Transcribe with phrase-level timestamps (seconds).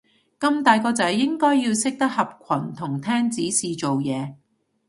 [0.39, 4.33] 咁大個仔應該要識得合群同聽指示做嘢